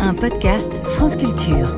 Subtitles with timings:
[0.00, 1.74] un podcast France Culture.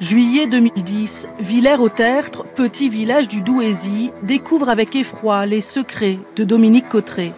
[0.00, 7.32] Juillet 2010, Villers-au-Tertre, petit village du Douaisis, découvre avec effroi les secrets de Dominique Cotteret.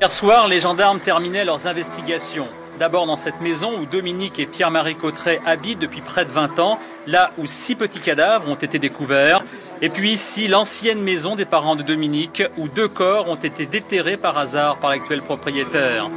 [0.00, 2.48] Hier soir, les gendarmes terminaient leurs investigations.
[2.78, 6.78] D'abord dans cette maison où Dominique et Pierre-Marie Cotteret habitent depuis près de 20 ans,
[7.06, 9.42] là où six petits cadavres ont été découverts.
[9.82, 14.16] Et puis ici, l'ancienne maison des parents de Dominique, où deux corps ont été déterrés
[14.16, 16.08] par hasard par l'actuel propriétaire.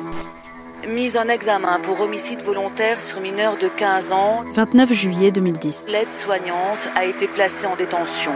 [0.88, 5.90] Mise en examen pour homicide volontaire sur mineur de 15 ans, 29 juillet 2010.
[5.92, 8.32] l'aide-soignante a été placée en détention.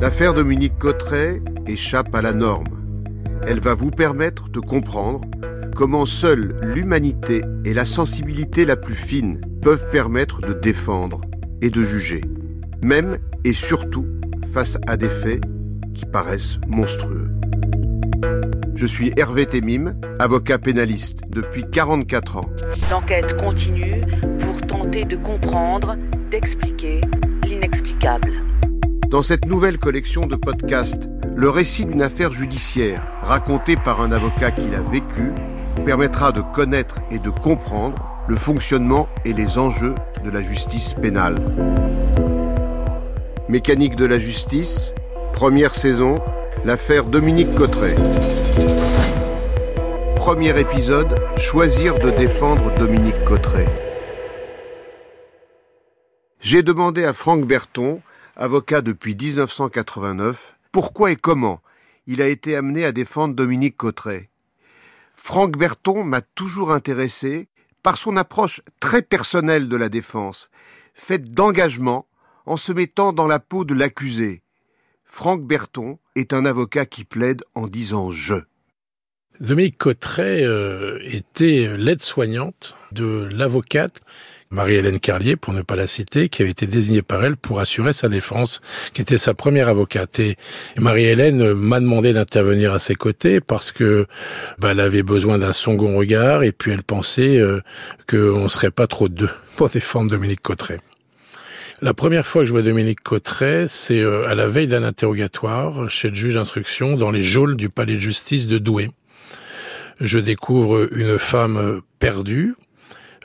[0.00, 2.64] L'affaire Dominique Cotteret échappe à la norme.
[3.46, 5.20] Elle va vous permettre de comprendre
[5.74, 11.20] comment seule l'humanité et la sensibilité la plus fine peuvent permettre de défendre
[11.60, 12.20] et de juger,
[12.82, 14.06] même et surtout
[14.52, 15.42] face à des faits
[15.92, 17.28] qui paraissent monstrueux.
[18.80, 22.48] Je suis Hervé Temim, avocat pénaliste depuis 44 ans.
[22.90, 24.00] L'enquête continue
[24.40, 25.98] pour tenter de comprendre,
[26.30, 27.02] d'expliquer
[27.44, 28.32] l'inexplicable.
[29.10, 34.50] Dans cette nouvelle collection de podcasts, le récit d'une affaire judiciaire racontée par un avocat
[34.50, 35.34] qui l'a vécu
[35.84, 41.36] permettra de connaître et de comprendre le fonctionnement et les enjeux de la justice pénale.
[43.46, 44.94] Mécanique de la justice,
[45.34, 46.14] première saison,
[46.64, 47.94] l'affaire Dominique Cotteret.
[50.14, 53.66] Premier épisode, choisir de défendre Dominique Cotteret.
[56.40, 58.02] J'ai demandé à Franck Berton,
[58.36, 61.60] avocat depuis 1989, pourquoi et comment
[62.06, 64.28] il a été amené à défendre Dominique Cotteret.
[65.14, 67.48] Franck Berton m'a toujours intéressé
[67.82, 70.50] par son approche très personnelle de la défense,
[70.92, 72.06] faite d'engagement
[72.44, 74.42] en se mettant dans la peau de l'accusé.
[75.12, 78.36] Franck Berton est un avocat qui plaide en disant je.
[79.40, 84.02] Dominique Cotteret euh, était l'aide-soignante de l'avocate
[84.52, 87.92] Marie-Hélène Carlier, pour ne pas la citer, qui avait été désignée par elle pour assurer
[87.92, 88.60] sa défense,
[88.92, 90.18] qui était sa première avocate.
[90.20, 90.36] Et
[90.76, 94.06] Marie-Hélène m'a demandé d'intervenir à ses côtés parce que
[94.58, 97.60] bah, elle avait besoin d'un second regard et puis elle pensait euh,
[98.08, 100.80] qu'on ne serait pas trop deux pour défendre Dominique Cotteret.
[101.82, 105.88] La première fois que je vois Dominique Cotteret, c'est euh, à la veille d'un interrogatoire
[105.88, 108.90] chez le juge d'instruction dans les geôles du palais de justice de Douai.
[110.00, 112.54] Je découvre une femme perdue,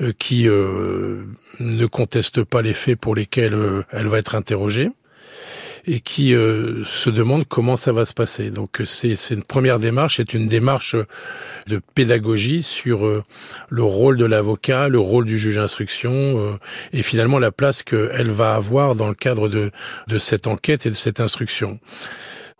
[0.01, 1.23] euh, qui euh,
[1.61, 4.89] ne conteste pas les faits pour lesquels euh, elle va être interrogée
[5.87, 8.49] et qui se demande comment ça va se passer.
[8.49, 10.95] Donc c'est une première démarche, c'est une démarche
[11.67, 13.23] de pédagogie sur
[13.69, 16.57] le rôle de l'avocat, le rôle du juge d'instruction
[16.93, 19.71] et finalement la place qu'elle va avoir dans le cadre de,
[20.07, 21.79] de cette enquête et de cette instruction.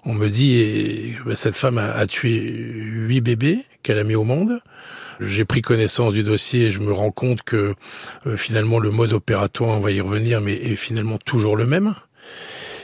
[0.06, 4.24] On me dit, bah, cette femme a, a tué huit bébés qu'elle a mis au
[4.24, 4.60] monde.
[5.20, 7.74] J'ai pris connaissance du dossier et je me rends compte que
[8.28, 11.96] euh, finalement le mode opératoire, on va y revenir, mais est finalement toujours le même.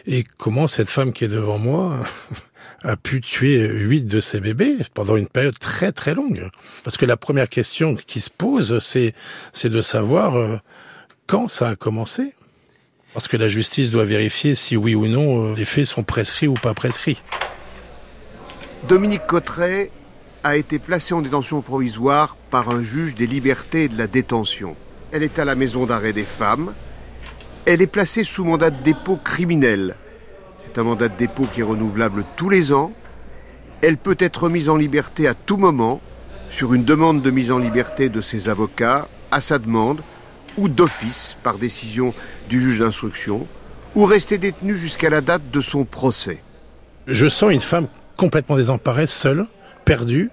[0.06, 1.98] Et comment cette femme qui est devant moi
[2.84, 6.50] a pu tuer huit de ses bébés pendant une période très très longue?
[6.84, 9.14] Parce que la première question qui se pose, c'est
[9.70, 10.58] de savoir euh,
[11.28, 12.34] quand ça a commencé.
[13.14, 16.48] Parce que la justice doit vérifier si oui ou non euh, les faits sont prescrits
[16.48, 17.22] ou pas prescrits.
[18.88, 19.92] Dominique Cotteret
[20.44, 24.76] a été placée en détention provisoire par un juge des libertés et de la détention.
[25.12, 26.74] Elle est à la maison d'arrêt des femmes.
[27.66, 29.96] Elle est placée sous mandat de dépôt criminel.
[30.66, 32.92] C'est un mandat de dépôt qui est renouvelable tous les ans.
[33.82, 36.02] Elle peut être mise en liberté à tout moment
[36.50, 40.02] sur une demande de mise en liberté de ses avocats, à sa demande,
[40.58, 42.14] ou d'office par décision
[42.50, 43.48] du juge d'instruction,
[43.96, 46.42] ou rester détenue jusqu'à la date de son procès.
[47.08, 49.46] Je sens une femme complètement désemparée, seule,
[49.86, 50.30] perdue,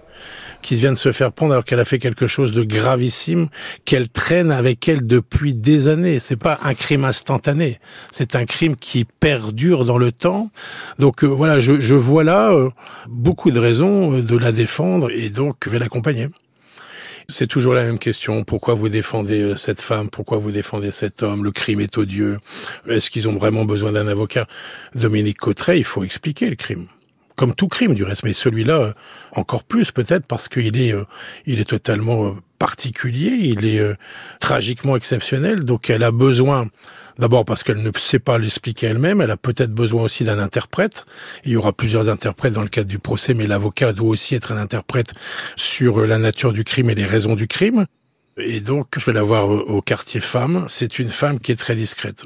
[0.63, 3.49] qui vient de se faire prendre alors qu'elle a fait quelque chose de gravissime,
[3.85, 6.21] qu'elle traîne avec elle depuis des années.
[6.21, 7.79] C'est pas un crime instantané,
[8.11, 10.51] c'est un crime qui perdure dans le temps.
[10.99, 12.71] Donc euh, voilà, je, je, vois là euh,
[13.09, 16.29] beaucoup de raisons euh, de la défendre et donc je vais l'accompagner.
[17.31, 18.43] C'est toujours la même question.
[18.43, 20.09] Pourquoi vous défendez euh, cette femme?
[20.09, 21.45] Pourquoi vous défendez cet homme?
[21.45, 22.39] Le crime est odieux.
[22.89, 24.47] Est-ce qu'ils ont vraiment besoin d'un avocat?
[24.95, 26.89] Dominique Cotteret, il faut expliquer le crime
[27.39, 28.93] comme tout crime du reste, mais celui-là euh,
[29.33, 31.05] encore plus peut-être parce qu'il est, euh,
[31.47, 33.81] il est totalement particulier, il est
[34.41, 36.67] tragiquement exceptionnel, donc elle a besoin
[37.19, 41.05] D'abord parce qu'elle ne sait pas l'expliquer elle-même, elle a peut-être besoin aussi d'un interprète.
[41.45, 44.53] Il y aura plusieurs interprètes dans le cadre du procès, mais l'avocat doit aussi être
[44.53, 45.15] un interprète
[45.57, 47.87] sur la nature du crime et les raisons du crime.
[48.37, 50.67] Et donc, je vais la voir au quartier femme.
[50.69, 52.25] C'est une femme qui est très discrète.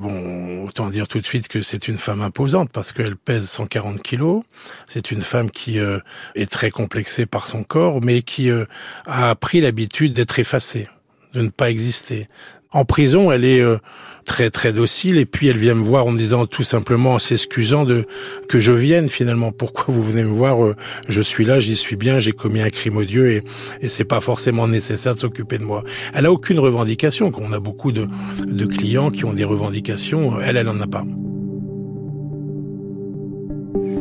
[0.00, 4.00] Bon, autant dire tout de suite que c'est une femme imposante parce qu'elle pèse 140
[4.00, 4.42] kilos.
[4.88, 5.98] C'est une femme qui euh,
[6.34, 8.64] est très complexée par son corps, mais qui euh,
[9.04, 10.88] a pris l'habitude d'être effacée,
[11.34, 12.28] de ne pas exister.
[12.72, 13.78] En prison, elle est euh,
[14.24, 15.18] très très docile.
[15.18, 18.06] Et puis elle vient me voir en me disant tout simplement en s'excusant de
[18.48, 19.50] que je vienne finalement.
[19.50, 20.74] Pourquoi vous venez me voir
[21.08, 23.42] je suis là j'y suis bien j'ai commis un crime odieux et
[23.80, 25.82] et c'est pas forcément nécessaire de s'occuper de moi.
[26.14, 27.32] Elle a aucune revendication.
[27.36, 28.06] On a beaucoup de
[28.46, 31.02] de clients qui ont des revendications elle elle en a pas.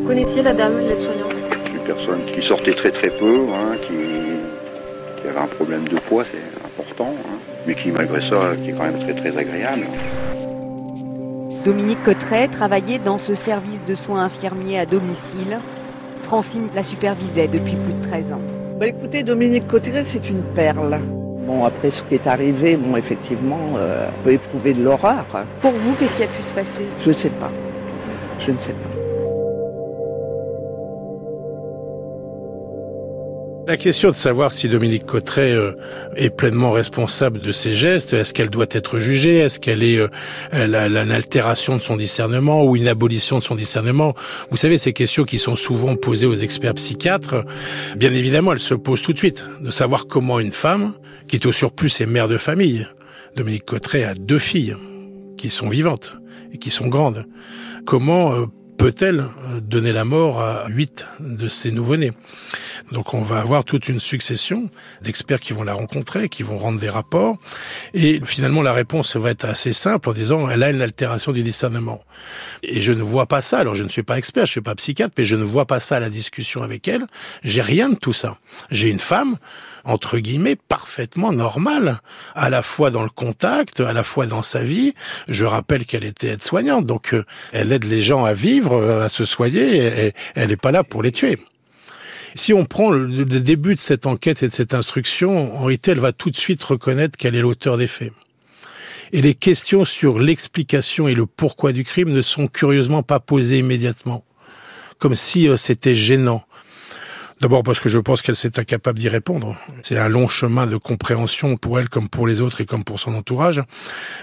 [0.06, 1.30] Connaissiez la dame l'aide-soignante
[1.74, 4.19] une personne qui sortait très très peu hein, qui,
[5.30, 7.38] qui avait un problème de poids c'est important hein
[7.68, 9.86] mais qui malgré ça qui est quand même très très agréable.
[11.66, 15.60] Dominique Cotteret travaillait dans ce service de soins infirmiers à domicile.
[16.24, 18.42] Francine la supervisait depuis plus de 13 ans.
[18.80, 21.00] Bah écoutez, Dominique Cotteret, c'est une perle.
[21.46, 25.26] Bon, après ce qui est arrivé, bon, effectivement, euh, on peut éprouver de l'horreur.
[25.62, 26.88] Pour vous, qu'est-ce qui a pu se passer?
[27.02, 27.52] Je ne sais pas.
[28.40, 28.89] Je ne sais pas.
[33.68, 35.74] La question de savoir si Dominique Cotteret euh,
[36.16, 40.08] est pleinement responsable de ses gestes, est-ce qu'elle doit être jugée, est-ce qu'elle est, euh,
[40.52, 44.16] une altération de son discernement ou une abolition de son discernement
[44.50, 47.46] Vous savez, ces questions qui sont souvent posées aux experts psychiatres,
[47.96, 50.94] bien évidemment, elles se posent tout de suite, de savoir comment une femme,
[51.28, 52.88] qui est au surplus est mère de famille,
[53.36, 54.76] Dominique Cotteret a deux filles
[55.38, 56.18] qui sont vivantes
[56.52, 57.26] et qui sont grandes,
[57.86, 58.46] comment euh,
[58.80, 59.26] peut-elle
[59.62, 62.14] donner la mort à huit de ses nouveau-nés?
[62.94, 64.72] Donc on va avoir toute une succession
[65.02, 67.38] d'experts qui vont la rencontrer, qui vont rendre des rapports.
[67.94, 71.44] Et finalement, la réponse va être assez simple en disant, elle a une altération du
[71.44, 72.02] discernement.
[72.64, 73.60] Et je ne vois pas ça.
[73.60, 75.82] Alors je ne suis pas expert, je suis pas psychiatre, mais je ne vois pas
[75.82, 77.06] ça à la discussion avec elle.
[77.44, 78.38] J'ai rien de tout ça.
[78.72, 79.38] J'ai une femme
[79.90, 82.02] entre guillemets, parfaitement normale,
[82.36, 84.94] à la fois dans le contact, à la fois dans sa vie.
[85.28, 89.10] Je rappelle qu'elle était aide-soignante, donc euh, elle aide les gens à vivre, euh, à
[89.10, 91.38] se soigner, et elle n'est pas là pour les tuer.
[92.36, 96.00] Si on prend le, début de cette enquête et de cette instruction, en réalité, elle
[96.00, 98.14] va tout de suite reconnaître qu'elle est l'auteur des faits.
[99.12, 103.58] Et les questions sur l'explication et le pourquoi du crime ne sont curieusement pas posées
[103.58, 104.24] immédiatement,
[105.00, 106.44] comme si euh, c'était gênant.
[107.42, 109.56] D'abord parce que je pense qu'elle s'est incapable d'y répondre.
[109.82, 113.00] C'est un long chemin de compréhension pour elle comme pour les autres et comme pour
[113.00, 113.62] son entourage.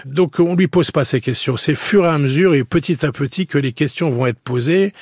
[0.05, 1.57] Donc on lui pose pas ces questions.
[1.57, 4.93] C'est fur et à mesure et petit à petit que les questions vont être posées.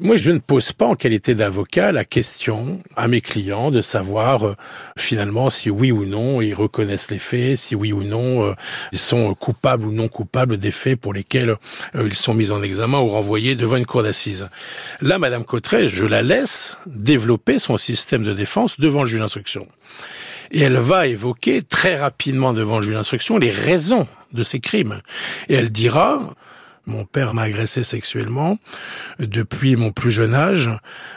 [0.00, 4.48] Moi, je ne pose pas en qualité d'avocat la question à mes clients de savoir
[4.48, 4.54] euh,
[4.98, 8.54] finalement si oui ou non ils reconnaissent les faits, si oui ou non euh,
[8.92, 11.56] ils sont coupables ou non coupables des faits pour lesquels
[11.94, 14.50] euh, ils sont mis en examen ou renvoyés devant une cour d'assises.
[15.00, 19.66] Là, Madame Cotteret, je la laisse développer son système de défense devant le juge d'instruction.
[20.50, 25.00] Et elle va évoquer très rapidement devant le juge d'instruction les raisons de ces crimes.
[25.48, 26.18] Et elle dira,
[26.86, 28.58] mon père m'a agressé sexuellement
[29.18, 30.70] depuis mon plus jeune âge,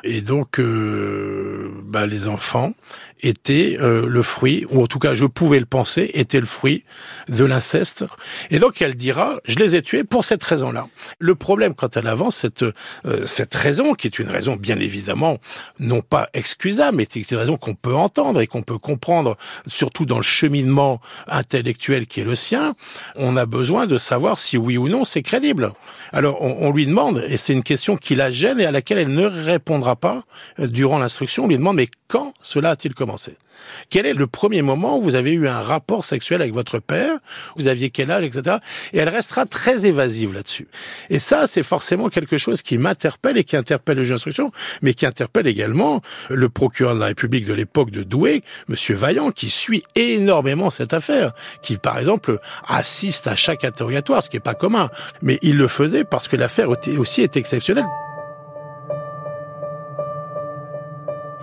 [0.03, 2.73] et donc euh, bah, les enfants
[3.21, 6.83] était euh, le fruit, ou en tout cas je pouvais le penser, était le fruit
[7.29, 8.05] de l'inceste.
[8.51, 10.87] Et donc elle dira, je les ai tués pour cette raison-là.
[11.19, 15.37] Le problème quand elle avance cette euh, cette raison, qui est une raison bien évidemment
[15.79, 20.05] non pas excusable, mais c'est une raison qu'on peut entendre et qu'on peut comprendre, surtout
[20.05, 22.75] dans le cheminement intellectuel qui est le sien,
[23.15, 25.71] on a besoin de savoir si oui ou non c'est crédible.
[26.11, 28.97] Alors on, on, lui demande, et c'est une question qui la gêne et à laquelle
[28.97, 30.23] elle ne répondra pas
[30.59, 33.04] euh, durant l'instruction, on lui demande mais quand cela a-t-il commencé?
[33.89, 37.17] Quel est le premier moment où vous avez eu un rapport sexuel avec votre père?
[37.55, 38.57] Vous aviez quel âge, etc.
[38.93, 40.67] Et elle restera très évasive là-dessus.
[41.09, 44.93] Et ça, c'est forcément quelque chose qui m'interpelle et qui interpelle le juge d'instruction, mais
[44.93, 49.49] qui interpelle également le procureur de la République de l'époque de Douai, Monsieur Vaillant, qui
[49.49, 54.53] suit énormément cette affaire, qui par exemple assiste à chaque interrogatoire, ce qui n'est pas
[54.53, 54.87] commun.
[55.21, 57.85] Mais il le faisait parce que l'affaire aussi est exceptionnelle.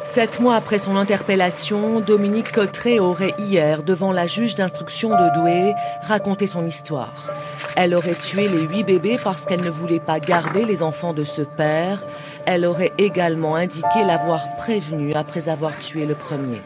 [0.04, 5.74] Sept mois après son interpellation, Dominique Cotteret aurait hier, devant la juge d'instruction de Douai,
[6.02, 7.30] raconté son histoire.
[7.76, 11.24] Elle aurait tué les huit bébés parce qu'elle ne voulait pas garder les enfants de
[11.24, 12.04] ce père.
[12.46, 16.60] Elle aurait également indiqué l'avoir prévenu après avoir tué le premier.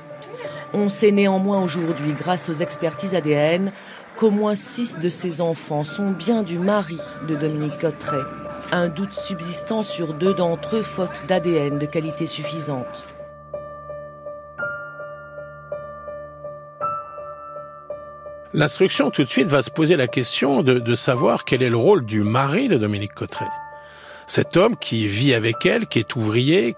[0.73, 3.71] On sait néanmoins aujourd'hui, grâce aux expertises ADN,
[4.17, 8.25] qu'au moins six de ces enfants sont bien du mari de Dominique Cotteret.
[8.73, 13.05] Un doute subsistant sur deux d'entre eux faute d'ADN de qualité suffisante.
[18.55, 21.77] L'instruction tout de suite va se poser la question de, de, savoir quel est le
[21.77, 23.47] rôle du mari de Dominique Cotteret.
[24.27, 26.77] Cet homme qui vit avec elle, qui est ouvrier,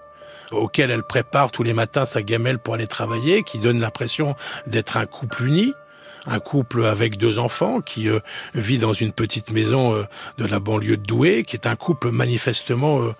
[0.51, 4.35] auquel elle prépare tous les matins sa gamelle pour aller travailler, qui donne l'impression
[4.67, 5.73] d'être un couple uni,
[6.25, 8.19] un couple avec deux enfants qui euh,
[8.53, 10.03] vit dans une petite maison euh,
[10.37, 13.13] de la banlieue de Douai, qui est un couple manifestement euh,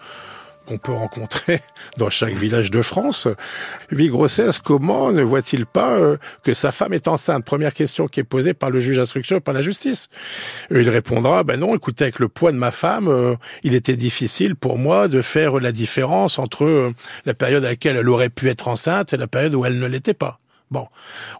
[0.70, 1.62] qu'on peut rencontrer
[1.98, 3.28] dans chaque village de France.
[3.92, 5.98] Huit grossesses, comment ne voit-il pas
[6.44, 7.44] que sa femme est enceinte?
[7.44, 10.10] Première question qui est posée par le juge d'instruction par la justice.
[10.70, 14.78] Il répondra, ben non, écoutez, avec le poids de ma femme, il était difficile pour
[14.78, 16.94] moi de faire la différence entre
[17.26, 19.88] la période à laquelle elle aurait pu être enceinte et la période où elle ne
[19.88, 20.40] l'était pas.
[20.72, 20.88] Bon,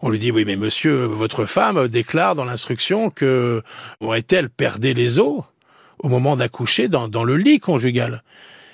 [0.02, 3.62] on lui dit oui, mais monsieur, votre femme déclare dans l'instruction que
[4.00, 5.44] aurait-elle perdait les os
[6.00, 8.22] au moment d'accoucher dans le lit conjugal?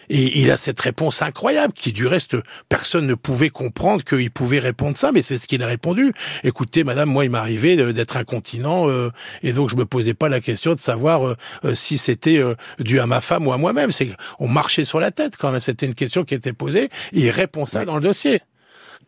[0.08, 2.36] Et il a cette réponse incroyable qui, du reste,
[2.68, 6.12] personne ne pouvait comprendre qu'il pouvait répondre ça, mais c'est ce qu'il a répondu.
[6.44, 9.10] Écoutez, madame, moi, il m'arrivait d'être incontinent, euh,
[9.42, 12.42] et donc je me posais pas la question de savoir euh, euh, si c'était
[12.78, 13.90] dû à ma femme ou à moi-même.
[13.90, 15.60] C'est on marchait sur la tête quand même.
[15.60, 18.40] C'était une question qui était posée, et il répond ça dans le dossier.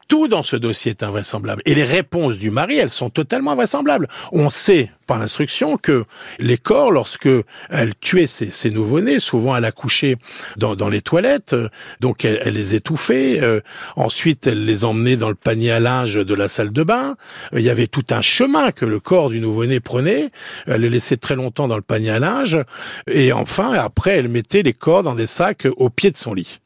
[0.09, 1.61] Tout dans ce dossier est invraisemblable.
[1.67, 4.09] Et les réponses du mari, elles sont totalement invraisemblables.
[4.33, 6.05] On sait par l'instruction que
[6.39, 7.29] les corps, lorsque
[7.69, 10.17] elle tuait ses, nouveau-nés, souvent elle accouchait
[10.57, 11.55] dans, dans les toilettes,
[12.01, 13.41] donc elle, les étouffait.
[13.43, 13.61] Euh,
[13.97, 17.17] ensuite, elle les emmenait dans le panier à linge de la salle de bain.
[17.53, 20.31] il y avait tout un chemin que le corps du nouveau-né prenait.
[20.67, 22.59] Elle les laissait très longtemps dans le panier à linge.
[23.11, 26.61] Et enfin, après, elle mettait les corps dans des sacs au pied de son lit.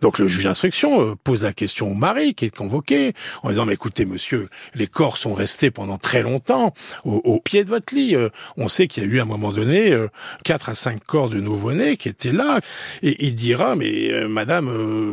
[0.00, 3.64] Donc le juge d'instruction euh, pose la question au mari qui est convoqué en disant
[3.64, 6.74] mais écoutez monsieur, les corps sont restés pendant très longtemps
[7.04, 8.14] au, pied de votre lit.
[8.14, 10.08] Euh, on sait qu'il y a eu à un moment donné euh,
[10.44, 12.60] quatre à cinq corps de nouveau-nés qui étaient là
[13.02, 14.68] et il dira mais madame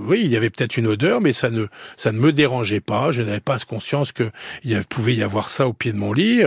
[0.06, 3.12] oui il y avait peut-être une odeur mais ça ne ça ne me dérangeait pas.
[3.12, 4.32] Je n'avais pas conscience que
[4.64, 6.42] il pouvait y avoir ça au pied de mon lit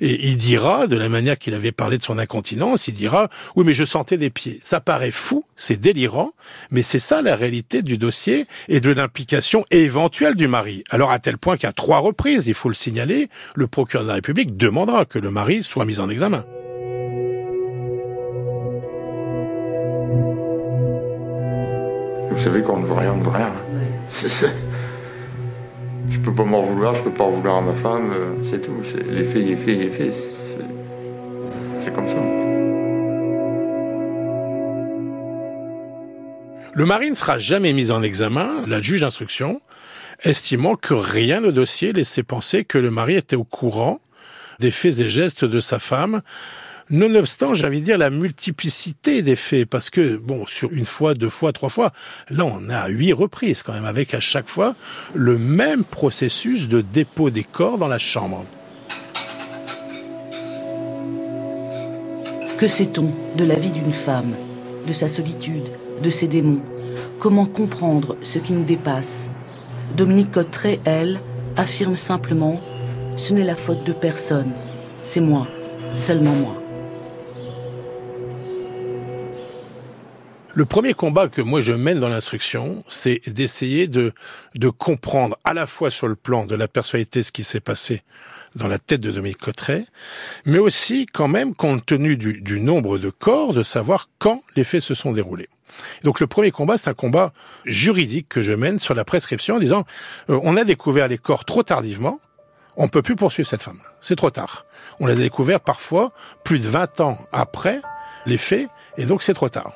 [0.00, 3.64] et il dira de la manière qu'il avait parlé de son incontinence, il dira oui
[3.64, 4.60] mais je sentais des pieds.
[4.62, 6.32] Ça paraît fou, c'est délirant,
[6.70, 10.84] mais c'est ça la réalité du dossier et de l'implication éventuelle du mari.
[10.90, 14.14] Alors à tel point qu'à trois reprises, il faut le signaler, le procureur de la
[14.14, 16.44] République demandera que le mari soit mis en examen.
[22.30, 23.52] Vous savez qu'on ne veut rien, on ne veut rien.
[26.10, 28.62] Je peux pas m'en vouloir, je peux pas en vouloir à ma femme, euh, c'est
[28.62, 28.72] tout.
[29.10, 30.14] Les faits, les faits, les faits,
[31.74, 32.27] c'est comme ça.
[36.78, 39.60] Le mari ne sera jamais mis en examen, la juge d'instruction,
[40.22, 43.98] estimant que rien au dossier laissait penser que le mari était au courant
[44.60, 46.22] des faits et gestes de sa femme,
[46.88, 51.30] Nonobstant, j'ai envie de la multiplicité des faits, parce que, bon, sur une fois, deux
[51.30, 51.90] fois, trois fois,
[52.30, 54.76] là, on a huit reprises quand même, avec à chaque fois
[55.16, 58.44] le même processus de dépôt des corps dans la chambre.
[62.56, 64.36] Que sait-on de la vie d'une femme,
[64.86, 65.70] de sa solitude,
[66.02, 66.62] de ses démons
[67.20, 69.06] Comment comprendre ce qui nous dépasse?
[69.96, 71.20] Dominique Cotteret, elle,
[71.56, 72.60] affirme simplement
[73.16, 74.52] Ce n'est la faute de personne,
[75.12, 75.46] c'est moi,
[76.06, 76.54] seulement moi.
[80.54, 84.12] Le premier combat que moi je mène dans l'instruction, c'est d'essayer de,
[84.76, 88.02] comprendre à la fois sur le plan de la personnalité ce qui s'est passé
[88.56, 89.86] dans la tête de Dominique Cotteret,
[90.46, 94.82] mais aussi quand même compte tenu du nombre de corps, de savoir quand les faits
[94.82, 95.48] se sont déroulés.
[96.04, 97.32] Donc le premier combat, c'est un combat
[97.64, 99.84] juridique que je mène sur la prescription en disant
[100.30, 102.20] euh, on a découvert les corps trop tardivement,
[102.76, 103.80] on peut plus poursuivre cette femme.
[104.00, 104.64] C'est trop tard.
[105.00, 106.12] On l'a découvert parfois
[106.44, 107.80] plus de 20 ans après
[108.26, 109.72] les faits, et donc c'est trop tard.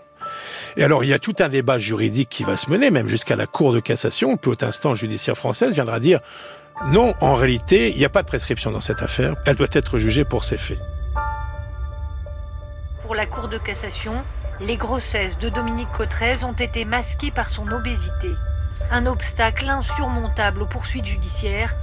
[0.77, 3.37] Et alors, il y a tout un débat juridique qui va se mener, même jusqu'à
[3.37, 6.21] la Cour de cassation, puis haute instance judiciaire française viendra dire
[6.87, 9.99] non, en réalité, il n'y a pas de prescription dans cette affaire, elle doit être
[9.99, 10.81] jugée pour ses faits.
[13.03, 14.25] Pour la Cour de cassation,
[14.63, 18.31] les grossesses de Dominique Cotrez ont été masquées par son obésité,
[18.91, 21.75] un obstacle insurmontable aux poursuites judiciaires,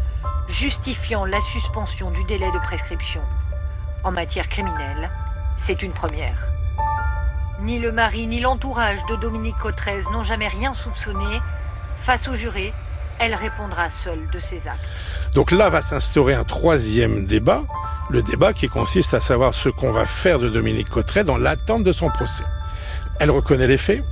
[0.47, 3.21] justifiant la suspension du délai de prescription.
[4.03, 5.09] En matière criminelle,
[5.67, 6.47] c'est une première.
[7.61, 11.41] Ni le mari ni l'entourage de Dominique Cotrez n'ont jamais rien soupçonné.
[12.05, 12.73] Face au juré,
[13.19, 14.79] elle répondra seule de ses actes.
[15.35, 17.63] Donc là va s'instaurer un troisième débat,
[18.09, 21.83] le débat qui consiste à savoir ce qu'on va faire de Dominique Cotteret dans l'attente
[21.83, 22.43] de son procès.
[23.19, 24.03] Elle reconnaît les faits,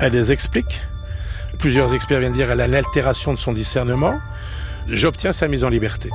[0.00, 0.80] elle les explique.
[1.58, 4.14] Plusieurs experts viennent dire qu'elle a l'altération de son discernement.
[4.86, 6.10] J'obtiens sa mise en liberté.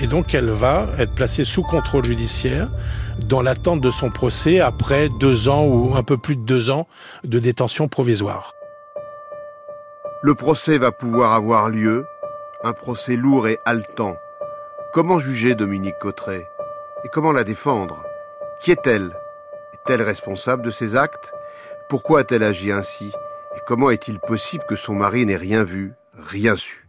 [0.00, 2.68] Et donc elle va être placée sous contrôle judiciaire
[3.18, 6.86] dans l'attente de son procès après deux ans ou un peu plus de deux ans
[7.24, 8.52] de détention provisoire.
[10.22, 12.04] Le procès va pouvoir avoir lieu,
[12.64, 14.16] un procès lourd et haletant.
[14.92, 16.46] Comment juger Dominique Cotteret
[17.04, 18.02] Et comment la défendre?
[18.60, 19.14] Qui est-elle?
[19.74, 21.32] Est-elle responsable de ses actes?
[21.88, 23.12] Pourquoi a-t-elle agi ainsi?
[23.54, 26.85] Et comment est-il possible que son mari n'ait rien vu, rien su?